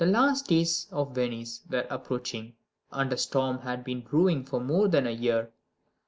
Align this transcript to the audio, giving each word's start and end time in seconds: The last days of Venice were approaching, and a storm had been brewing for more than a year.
The 0.03 0.07
last 0.07 0.47
days 0.47 0.87
of 0.89 1.13
Venice 1.13 1.61
were 1.69 1.85
approaching, 1.87 2.55
and 2.91 3.13
a 3.13 3.17
storm 3.17 3.59
had 3.59 3.83
been 3.83 4.01
brewing 4.01 4.43
for 4.45 4.59
more 4.59 4.87
than 4.87 5.05
a 5.05 5.11
year. 5.11 5.51